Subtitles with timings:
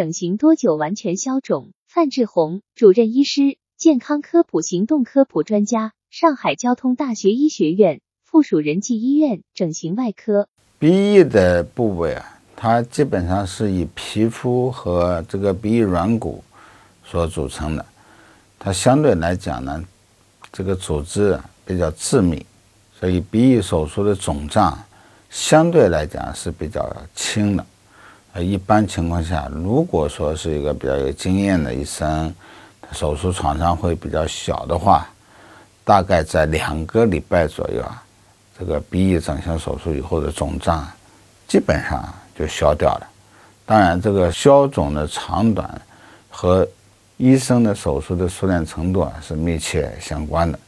[0.00, 1.72] 整形多久完全消肿？
[1.86, 10.48] 范志红主任医师，健康科普行动科普专家，上海交通大学医学院附属仁济医院整形外科。
[10.78, 16.42] 鼻翼的部位啊，它基本上是以皮肤和这个鼻翼软骨
[17.04, 17.84] 所组成的，
[18.58, 19.84] 它相对来讲呢，
[20.50, 22.46] 这个组织比较致密，
[22.98, 24.82] 所以鼻翼手术的肿胀
[25.28, 27.66] 相对来讲是比较轻的。
[28.32, 32.32] 呃，一般情况下，如果说是一个比较有经验的医生，
[32.92, 35.08] 手术创伤会比较小的话，
[35.84, 38.00] 大概在两个礼拜左右啊，
[38.56, 40.88] 这个鼻翼整形手术以后的肿胀
[41.48, 43.08] 基本上就消掉了。
[43.66, 45.68] 当然，这个消肿的长短
[46.30, 46.66] 和
[47.16, 50.58] 医生的手术的熟练程度啊是密切相关的，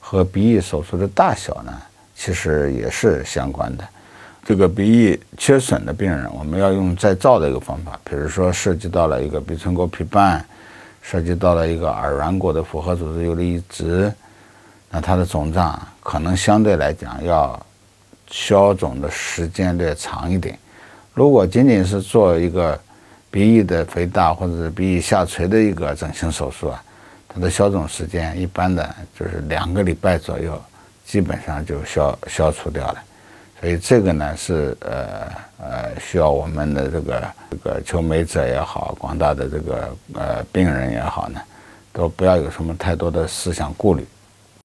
[0.00, 1.72] 和鼻翼手术的大小呢，
[2.14, 3.84] 其实也是相关的。
[4.46, 10.46] 这个鼻翼缺损的病人，我们要用再造的一个方法，比如说涉及到了一个鼻唇沟皮瓣，
[11.02, 14.12] 涉及到了一个耳软骨的复合组织游离移植，
[14.88, 17.60] 那它的肿胀可能相对来讲要
[18.28, 20.56] 消肿的时间略长一点。
[21.12, 22.78] 如果仅仅是做一个
[23.32, 26.80] 鼻翼的肥大或者是鼻翼下垂的一个整形手术啊，
[27.26, 30.56] 它的消肿时间一般的就是两个礼拜左右，
[31.04, 33.02] 基本上就消消除掉了。
[33.60, 41.40] 所以这个呢是呃呃需要我们的这个这个求美者也好，广大的这个呃病人也好呢，
[41.92, 44.04] 都不要有什么太多的思想顾虑。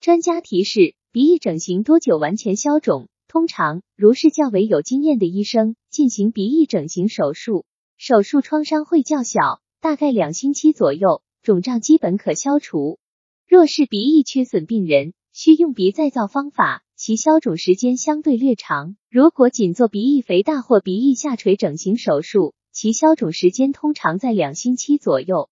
[0.01, 3.07] 专家提示：鼻翼整形多久完全消肿？
[3.27, 7.65] 通常，如是较为有经验的医生进行鼻翼整形手术，
[7.97, 12.99] 手术创伤会较小，大概两星期左右，肿胀基本可消除。
[13.47, 16.83] 若是鼻翼缺损病人，需用鼻再造方法。
[17.03, 18.95] 其消肿时间相对略长。
[19.09, 25.49] 如果仅做鼻翼肥大或鼻翼下垂整形手术，其消肿时间通常在两星期左右。